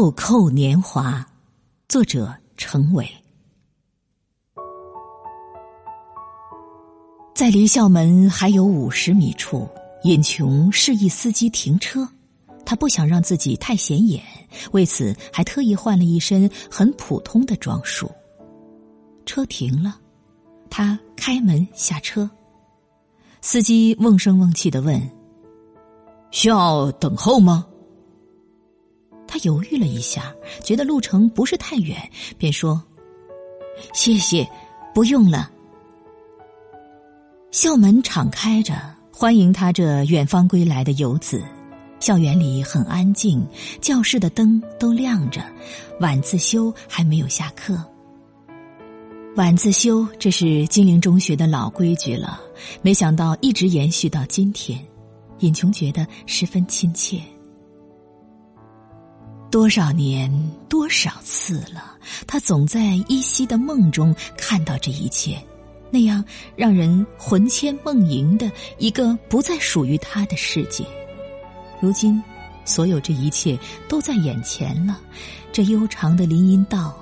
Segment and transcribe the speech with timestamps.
[0.00, 1.26] 豆蔻年华，
[1.88, 3.04] 作者程伟。
[7.34, 9.68] 在离校门还有五十米处，
[10.04, 12.08] 尹琼示意司机停车。
[12.64, 14.22] 他不想让自己太显眼，
[14.70, 18.08] 为此还特意换了一身很普通的装束。
[19.26, 19.98] 车停了，
[20.70, 22.30] 他开门下车。
[23.40, 25.02] 司机瓮声瓮气的问
[26.30, 27.66] ：“需要等候吗？”
[29.42, 30.32] 犹豫了一下，
[30.62, 31.98] 觉得路程不是太远，
[32.36, 32.82] 便说
[33.94, 34.48] ：“谢谢，
[34.94, 35.50] 不用了。”
[37.50, 38.74] 校门敞开着，
[39.12, 41.42] 欢迎他这远方归来的游子。
[41.98, 43.44] 校园里很安静，
[43.80, 45.42] 教室的灯都亮着，
[46.00, 47.82] 晚自修还没有下课。
[49.34, 52.40] 晚自修，这是金陵中学的老规矩了，
[52.82, 54.78] 没想到一直延续到今天，
[55.40, 57.20] 尹琼觉得十分亲切。
[59.50, 60.30] 多少年，
[60.68, 65.42] 多少次了，他总在依稀的梦中看到这一切，
[65.90, 66.22] 那样
[66.54, 70.84] 让人魂牵梦萦的一个不再属于他的世界。
[71.80, 72.22] 如今，
[72.66, 75.00] 所有这一切都在眼前了。
[75.50, 76.94] 这悠长的林荫道，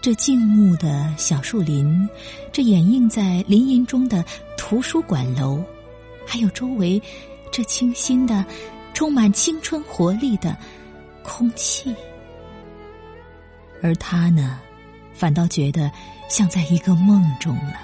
[0.00, 2.08] 这静穆的小树林，
[2.52, 4.24] 这掩映在林荫中的
[4.56, 5.60] 图书馆楼，
[6.24, 7.02] 还有周围
[7.50, 8.44] 这清新的、
[8.94, 10.56] 充满青春活力的
[11.30, 11.94] 空气。
[13.80, 14.58] 而他呢，
[15.14, 15.88] 反倒觉得
[16.28, 17.74] 像在一个梦中了。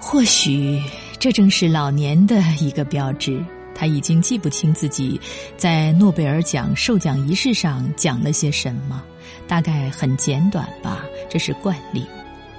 [0.00, 0.80] 或许。
[1.18, 3.40] 这正是老年的一个标志。
[3.76, 5.20] 他已经记不清自己
[5.56, 9.00] 在诺贝尔奖授奖仪式上讲了些什么，
[9.46, 12.04] 大概很简短吧，这是惯例。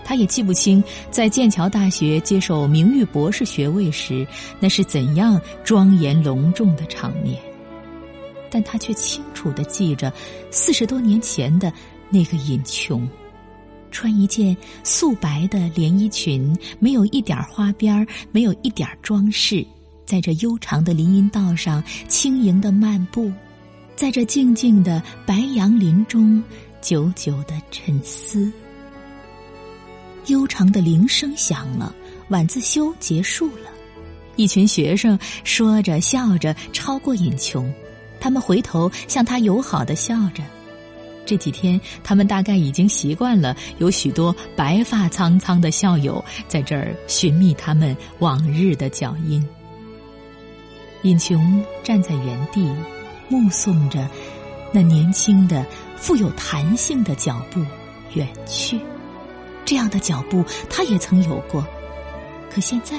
[0.06, 4.26] 他也记不清在剑桥大学接受名誉博士学位时
[4.62, 7.38] 那是怎样庄严隆重的场面，
[8.54, 10.14] 但他却清楚的记着
[10.52, 11.74] 四十多年前的
[12.12, 13.10] 那个尹琼。
[13.90, 19.66] 穿一件素白的连衣裙，没有一点花边没有一点装饰，
[20.06, 23.32] 在这悠长的林荫道上轻盈的漫步，
[23.96, 26.44] 在这静静的白杨林中
[26.80, 28.52] 久久的沉思。
[30.28, 31.94] 悠长的铃声响了，
[32.30, 33.70] 晚自修结束了，
[34.38, 37.72] 一群学生说着笑着超过尹琼，
[38.24, 40.42] 他们回头向他友好的笑着。
[41.26, 49.46] 这几天，他们大概已经习惯了有许多白发苍苍的校友在这儿寻觅他们往日的脚印。
[51.02, 52.66] 尹琼站在原地，
[53.28, 54.08] 目送着
[54.72, 55.66] 那年轻的、
[55.98, 57.60] 富有弹性的脚步
[58.14, 58.80] 远去。
[59.66, 61.62] 这样的脚步，他也曾有过，
[62.50, 62.98] 可现在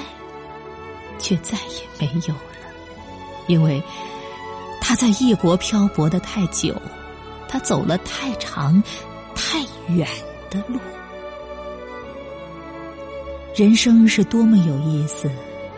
[1.17, 2.41] 却再也没有了，
[3.47, 3.81] 因为
[4.95, 6.75] 在异国漂泊的太久。
[7.47, 8.81] 他走了太长、
[9.35, 10.07] 太远
[10.49, 10.79] 的路，
[13.55, 15.29] 人生是多么有意思！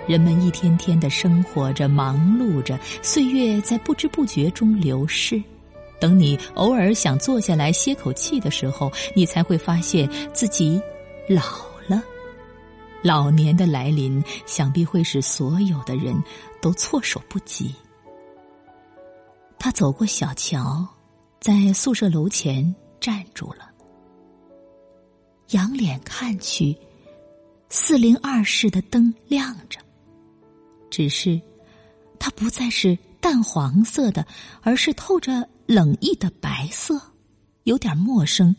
[0.07, 5.39] 人们一天天的生活着、忙碌着，岁月在不知不觉中流逝。
[5.99, 10.81] 等你偶尔想坐下来歇口气的时候，你才会发现自己
[11.28, 11.44] 老
[11.88, 12.01] 了。
[13.03, 16.16] 老年的来临，想必会使所有的人
[16.61, 17.75] 都措手不及。
[19.67, 20.88] 他走过小桥。
[21.41, 23.69] 在宿舍楼前站住了，
[25.50, 26.73] 仰脸看去，
[27.67, 29.78] 四零二室的灯亮着，
[30.89, 31.39] 只是
[32.17, 34.25] 它不再是淡黄色的，
[34.61, 37.01] 而是透着冷意的白色，
[37.63, 38.55] 有点陌生，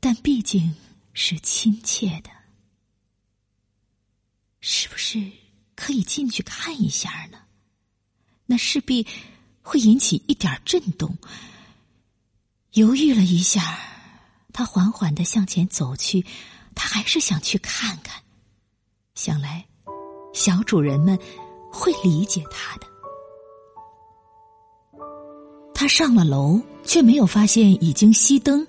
[0.00, 0.74] 但毕竟
[1.12, 2.30] 是亲切的。
[4.60, 5.22] 是不是
[5.76, 7.38] 可以进去看一下呢？
[8.46, 9.06] 那势必
[9.68, 11.14] 会引起一点震动。
[12.72, 13.78] 犹豫了一下，
[14.50, 16.24] 他缓缓的向前走去。
[16.74, 18.22] 他还是想去看看，
[19.14, 19.66] 想来
[20.32, 21.18] 小主人们
[21.72, 22.86] 会理解他的。
[25.74, 28.66] 他上了楼，却没有发现已经熄灯，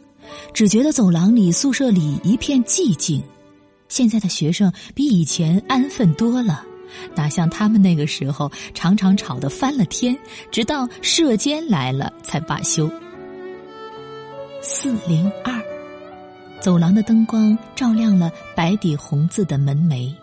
[0.54, 3.24] 只觉得走廊里、宿舍里一片寂静。
[3.88, 6.66] 现在的学生比以前安分多了，
[7.16, 10.18] 哪像他们那个时候常常吵得翻了天，
[10.52, 12.90] 直到舍监来了才罢休。
[14.62, 15.62] 四零二，
[16.60, 20.14] 走廊的灯光照亮了白底红字的门楣。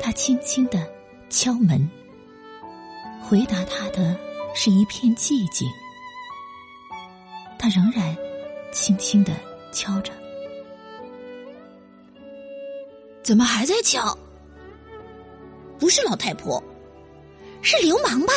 [0.00, 0.86] 他轻轻的
[1.30, 1.88] 敲门，
[3.22, 4.16] 回答他的
[4.54, 5.68] 是一片寂静。
[7.58, 8.14] 他仍然
[8.72, 9.32] 轻轻的
[9.72, 10.12] 敲着，
[13.22, 14.16] 怎么还在敲？
[15.78, 16.62] 不是老太婆，
[17.62, 18.32] 是流氓吧？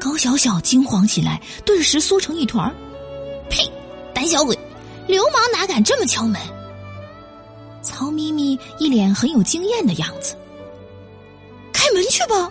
[0.00, 2.74] 高小小惊慌起来，顿时缩成一团。
[3.50, 3.70] 呸！
[4.14, 4.58] 胆小鬼，
[5.06, 6.40] 流氓哪敢这么敲门？
[7.82, 10.36] 曹咪咪一脸很有经验的样子。
[11.72, 12.50] 开门去吧。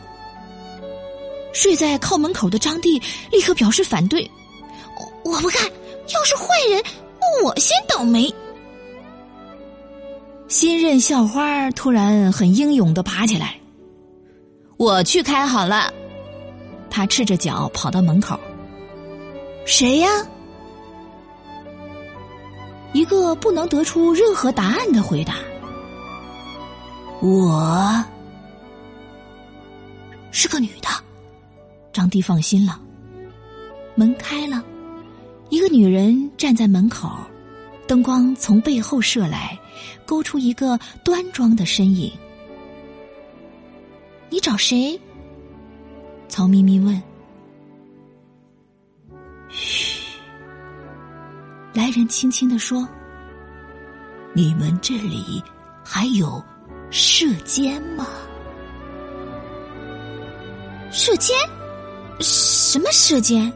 [1.54, 3.02] 睡在靠门口的张帝
[3.32, 4.30] 立刻表示反对
[5.24, 5.64] ：“我我不干，
[6.14, 6.84] 要是坏人，
[7.44, 8.34] 我先倒霉。”
[10.50, 13.56] 新任校花突然很英勇的爬起来
[14.78, 15.94] ：“我去开好了。”
[16.90, 18.38] 他赤着脚跑到门口。
[19.64, 20.10] 谁呀？
[22.94, 25.36] 一个不能得出任何答案的回答。
[27.22, 28.04] 我
[30.32, 30.90] 是个女的。
[31.94, 32.80] 张帝放心了。
[33.94, 34.64] 门开了，
[35.50, 37.08] 一个女人站在门口，
[37.86, 39.60] 灯光从背后射来，
[40.06, 42.12] 勾出一个端庄的身影。
[44.30, 45.00] 你找谁？
[46.28, 47.02] 曹咪咪问。
[49.50, 50.20] 嘘，
[51.74, 52.88] 来人轻轻的说
[54.34, 55.44] ：“你们这里
[55.84, 56.44] 还有
[56.92, 58.08] 射箭吗？”
[60.92, 61.36] 射箭。
[62.20, 63.52] 什么射箭？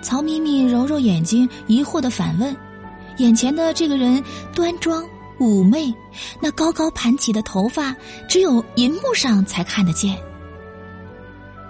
[0.00, 2.54] 曹咪咪揉揉眼睛，疑惑的反问
[3.18, 4.22] ：“眼前的这个人
[4.54, 5.04] 端庄
[5.38, 5.92] 妩媚，
[6.40, 7.94] 那高高盘起的头发，
[8.28, 10.16] 只有银幕上才看得见。”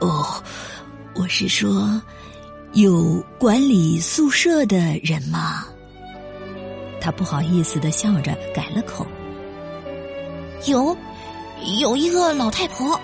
[0.00, 0.42] 哦，
[1.14, 2.00] 我是说，
[2.72, 5.64] 有管理宿舍的人吗？
[7.00, 9.06] 他不好意思的笑着改了口
[10.66, 10.96] ：“有，
[11.80, 13.00] 有一个老太婆，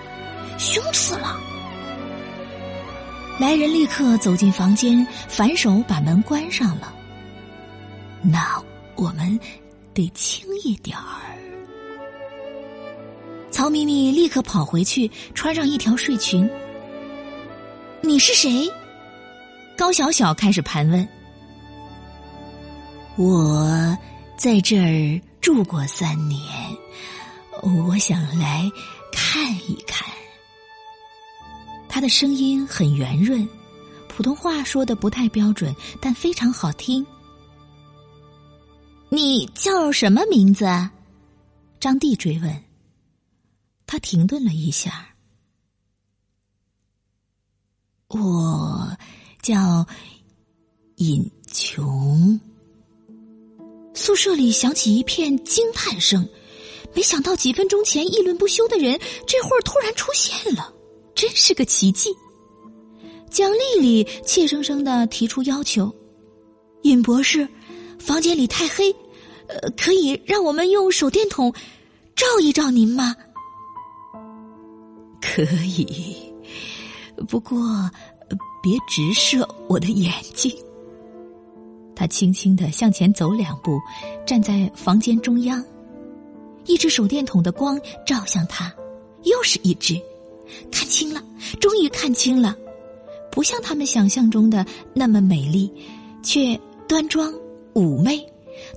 [0.59, 1.37] 凶死了。”
[3.39, 6.93] 来人立刻走进房间，反手把门关上了。
[8.23, 8.63] 那
[8.97, 9.39] 我们
[9.95, 11.37] 得轻一点儿。
[13.51, 16.49] 曹咪咪立刻跑回去，穿上一条睡裙。
[18.01, 18.71] 你是谁？
[19.77, 21.09] 高小小开始盘问。
[23.17, 23.97] 我
[24.37, 26.41] 在这儿住过三年，
[27.63, 28.71] 我想来
[29.11, 30.07] 看一看。
[31.89, 33.49] 他的声音很圆润，
[34.07, 37.05] 普通话说的不太标准，但非常好听。
[39.11, 40.67] 你叫什么名字？
[41.81, 42.65] 张帝追问。
[43.87, 45.09] 他停顿了一下。
[48.09, 48.97] 我
[49.41, 49.87] 叫
[50.97, 52.39] 尹琼。
[53.95, 56.29] 宿舍里响起一片惊叹声，
[56.95, 60.73] 没想到几分钟前议论不休的人，这会儿突然出现了。
[61.15, 62.11] 真是个奇迹！
[63.31, 65.93] 蒋丽丽怯生生的提出要求
[66.83, 67.49] ：“尹博士，
[68.09, 68.91] 房间里太黑，
[69.49, 71.53] 呃，可以让我们用手电筒
[72.17, 73.15] 照一照您吗
[75.21, 76.17] ？”“可以，
[77.29, 77.61] 不过
[78.63, 80.51] 别直射我的眼睛。”
[81.95, 83.79] 他轻轻的向前走两步，
[84.25, 85.63] 站在房间中央，
[86.65, 88.73] 一只手电筒的光照向他，
[89.25, 90.01] 又是一只。
[90.73, 91.23] 看清了，
[91.61, 92.57] 终于看清了，
[93.31, 94.65] 不像他们想象中的
[94.95, 95.71] 那么美丽，
[96.23, 96.59] 却
[96.89, 97.31] 端庄
[97.75, 98.25] 妩媚，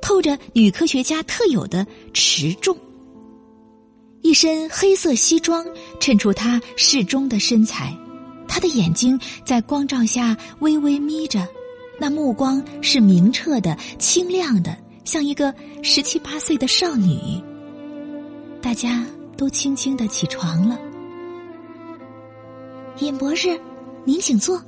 [0.01, 2.77] 透着女科学家特有的持重。
[4.21, 5.65] 一身黑色西装
[5.99, 7.95] 衬出她适中的身材，
[8.47, 11.47] 她的眼睛在光照下微微眯着，
[11.99, 17.41] 那目光是明澈的、清亮的，像一个十七八岁的少女。
[18.61, 19.03] 大家
[19.35, 20.79] 都轻轻的起床了。
[22.99, 23.59] 尹博士，
[24.05, 24.61] 您请坐。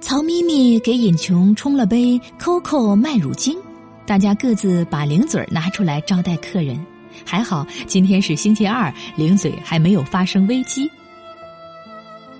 [0.00, 3.58] 曹咪咪给尹琼冲了杯 COCO 麦乳精，
[4.06, 6.78] 大家各自把零嘴拿出来招待客人。
[7.24, 10.88] 还好今天是星期二，零嘴还没有发生危机。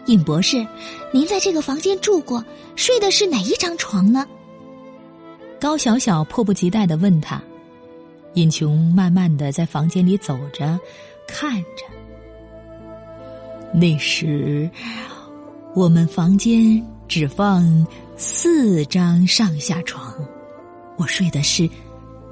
[0.07, 0.65] 尹博士，
[1.12, 2.43] 您在这个房间住过，
[2.77, 4.25] 睡的是哪一张床呢？
[5.61, 7.43] 高小小迫不及待的问他。
[8.35, 10.79] 尹琼慢慢的在房间里走着，
[11.27, 11.85] 看着。
[13.75, 14.71] 那时，
[15.75, 17.87] 我们房间只放
[18.17, 20.15] 四张上下床，
[20.97, 21.69] 我睡的是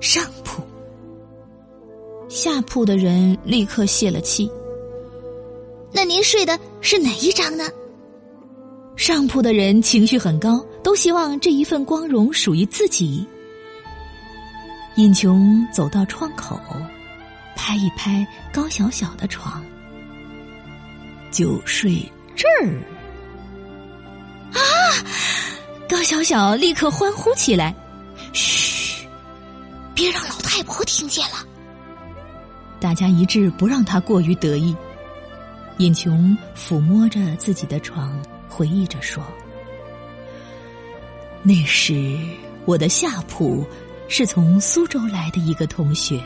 [0.00, 0.62] 上铺。
[2.28, 4.50] 下铺的人立刻泄了气。
[5.92, 7.64] 那您睡的是哪一张呢？
[8.96, 13.26] 上铺的人情绪很高，都希望这一份光荣属于自己。
[14.96, 16.58] 尹琼走到窗口，
[17.54, 19.64] 拍一拍高小小的床。
[21.30, 22.02] 就睡
[22.34, 22.80] 这儿
[26.06, 27.74] 小小立刻欢呼起来
[28.32, 29.08] ：“嘘，
[29.92, 31.44] 别让老太婆听见了。”
[32.78, 34.72] 大家一致不让他过于得意。
[35.78, 38.16] 尹琼抚摸着自己的床，
[38.48, 39.20] 回忆着说
[41.42, 42.16] ：“那时
[42.66, 43.66] 我的下铺
[44.06, 46.22] 是从苏州来的一个同学，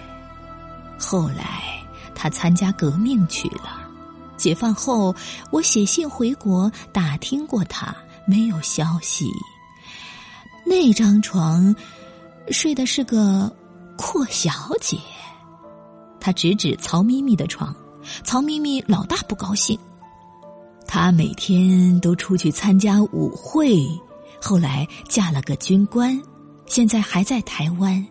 [0.99, 1.83] 后来
[2.15, 3.81] 他参加革命去了。
[4.37, 5.17] 解放后，
[5.51, 7.97] 我写信回国打听过他，
[8.27, 9.27] 没有消息。
[10.71, 11.75] 那张床
[12.53, 13.53] 睡的是个
[13.99, 14.97] 阔小姐。”
[16.21, 17.75] 他指指曹咪咪的床，
[18.23, 19.77] 曹咪咪老大不高兴。
[20.87, 23.85] 她每天都出去参加舞会，
[24.41, 26.23] 后来嫁了个军官，
[26.67, 28.07] 现在还在台湾。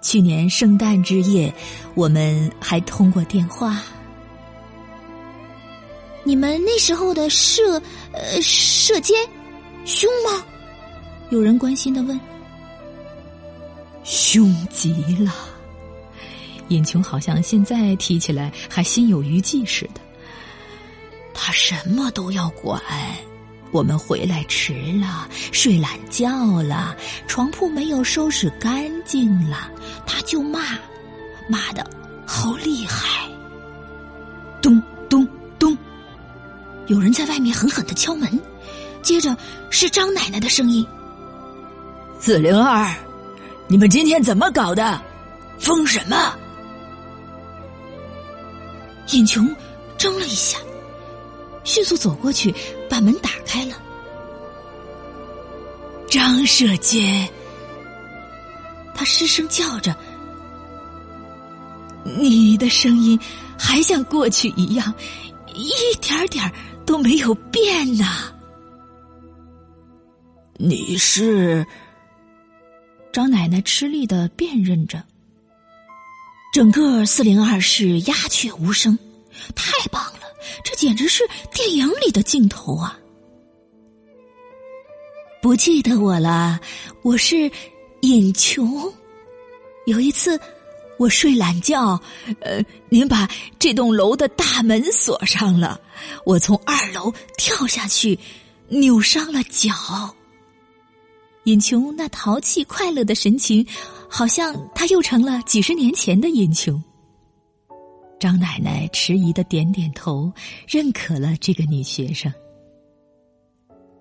[0.00, 1.54] 去年圣诞之夜，
[1.94, 3.80] 我们还通过电话。
[6.24, 7.80] 你们那时候的射
[8.12, 9.16] 呃射箭
[9.84, 10.44] 凶吗？
[11.32, 12.20] 有人关心的问。
[14.04, 15.32] 凶极了。
[16.68, 20.00] 尹琼好像现在提起来还心有余悸似的。
[21.32, 22.78] 他什么都要管，
[23.70, 26.94] 我们回来迟了，睡懒觉了，
[27.26, 29.70] 床铺没有收拾干净了，
[30.06, 30.78] 他就骂，
[31.48, 31.82] 骂的
[32.26, 33.26] 好厉害。
[34.60, 35.26] 咚咚
[35.58, 35.74] 咚，
[36.88, 38.38] 有人在外面狠狠的敲门，
[39.00, 39.34] 接着
[39.70, 40.86] 是张奶奶的声音
[42.24, 42.88] ：“四零二，
[43.66, 45.02] 你们今天怎么搞的？
[45.58, 46.38] 疯什么？”
[49.10, 49.52] 尹琼
[49.98, 50.56] 怔了一下，
[51.64, 52.54] 迅速走过去，
[52.88, 53.74] 把门打开了。
[56.08, 57.28] 张舍监，
[58.94, 59.92] 他失声叫着
[62.06, 63.18] ：“你的声音
[63.58, 64.94] 还像过去一样，
[65.52, 66.48] 一点点
[66.86, 68.32] 都没有变呐。”
[70.56, 71.66] 你是？
[73.12, 75.04] 张奶奶吃力的辨认着。
[76.52, 78.98] 整个四零二室鸦雀无声，
[79.54, 80.20] 太棒了！
[80.64, 82.98] 这简直是电影里的镜头啊！
[85.40, 86.60] 不记得我了，
[87.02, 87.50] 我是
[88.00, 88.92] 尹琼。
[89.86, 90.38] 有一次
[90.98, 92.00] 我睡懒觉，
[92.40, 93.28] 呃，您把
[93.58, 95.80] 这栋楼的大门锁上了，
[96.24, 98.18] 我从二楼跳下去，
[98.68, 99.74] 扭伤了脚。
[101.44, 103.66] 尹琼那淘气快乐的神情。
[104.14, 106.84] 好像他又成了几十年前的尹琼。
[108.20, 110.30] 张奶奶迟疑的点点头，
[110.68, 112.30] 认可了这个女学生。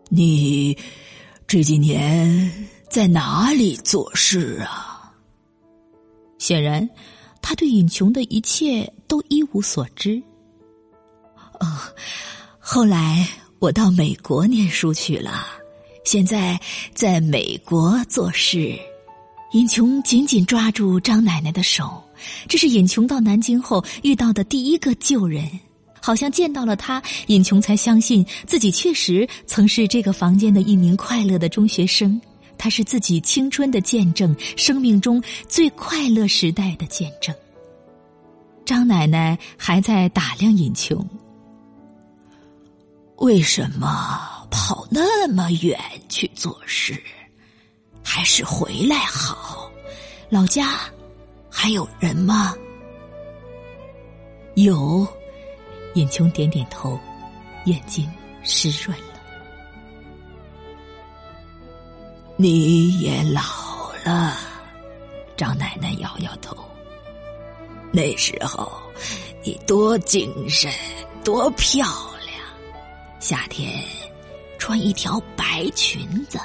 [0.10, 0.78] 你
[1.48, 5.14] 这几年在哪里做事啊？
[6.38, 6.90] 显然，
[7.42, 10.22] 他对尹琼的一切都一无所知。
[11.62, 11.80] 哦，
[12.60, 13.26] 后来
[13.60, 15.46] 我到美国念书去了，
[16.03, 16.60] 现在
[16.93, 18.77] 在美国做事。
[19.53, 22.01] 尹琼紧紧抓住张奶奶的手，
[22.48, 25.48] 这是尹琼到南京后遇到的第一个旧人。
[26.03, 32.20] 好像见到了他，尹琼才相信自己确实曾是这个房间的一名快乐的中学生。
[32.58, 37.36] 他是自己青春的见证，生命中最快乐时代的见证。
[38.63, 41.05] 张奶奶还在打量尹琼，
[43.17, 47.01] 为什么跑那么远去做事？
[48.03, 49.72] 还是回来好，
[50.29, 50.81] 老家
[51.50, 52.53] 还有人吗？
[54.55, 55.08] 有，
[55.93, 57.00] 尹琼点点头，
[57.65, 58.12] 眼睛
[58.43, 59.13] 湿润了。
[62.36, 63.41] 你也老
[64.03, 64.36] 了，
[65.38, 66.58] 张奶奶摇摇头。
[67.93, 68.72] 那时候
[69.43, 70.72] 你多精神，
[71.24, 71.86] 多漂
[72.25, 72.46] 亮，
[73.20, 73.84] 夏天
[74.62, 76.39] 穿一条白裙子。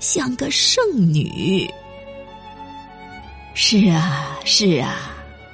[0.00, 1.72] 像个圣女。
[3.54, 5.12] 是啊，是啊，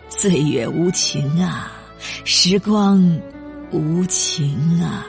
[0.09, 1.71] 岁月无情啊，
[2.25, 3.21] 时光
[3.73, 5.07] 无情啊。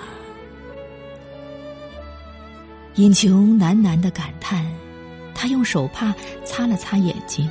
[2.95, 4.69] 尹琼喃喃的感叹，
[5.33, 7.50] 他用手帕擦了擦眼睛。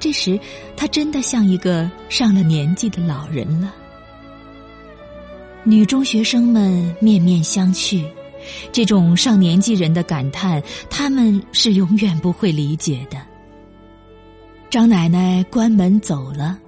[0.00, 0.36] 这时，
[0.76, 3.72] 他真的像一个上了年纪的老人了。
[5.62, 8.04] 女中学生们面面相觑。
[8.72, 13.20] 这种上年纪人的感叹，他们是永远不会理解的。
[14.68, 16.58] 张奶奶关门走了。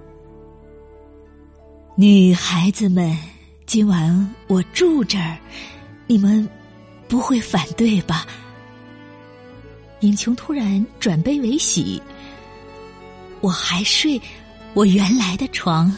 [1.95, 3.17] 女孩子们，
[3.65, 5.37] 今晚我住这儿，
[6.07, 6.47] 你们
[7.07, 8.25] 不会反对吧？
[10.01, 12.01] 尹琼突然转悲为喜，
[13.39, 14.19] 我还睡
[14.73, 15.95] 我原来的床，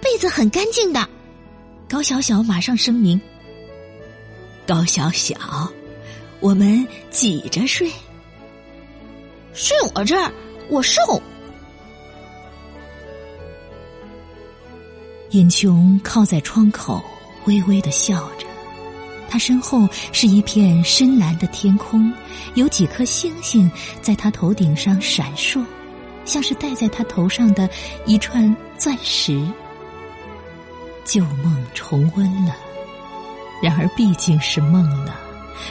[0.00, 1.08] 被子很干净的。
[1.88, 3.20] 高小小马上声明。
[4.66, 5.36] 高小小，
[6.40, 7.88] 我们挤着睡。
[9.54, 10.32] 睡我这儿，
[10.68, 11.00] 我瘦。
[15.30, 17.02] 尹琼靠在窗口，
[17.44, 18.46] 微微的笑着。
[19.28, 22.10] 他他身后是一片深蓝的天空，
[22.54, 23.70] 有几颗星星
[24.00, 25.62] 在他头顶上闪烁，
[26.24, 27.68] 像是戴在他头上的
[28.06, 29.46] 一串钻石。
[31.04, 32.56] 旧梦重温了，
[33.62, 35.12] 然而毕竟是梦呢。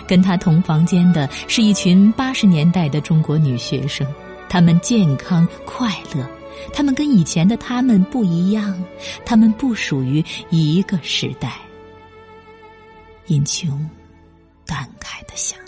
[0.08, 4.06] 跟他同房间的是一群八十年代的中国女学生，
[4.50, 6.28] 她们健康快乐，
[6.74, 8.84] 她们跟以前的她们不一样，
[9.26, 11.54] 她们不属于一个时代。
[13.28, 13.90] 尹琼
[14.66, 15.65] 感慨的想。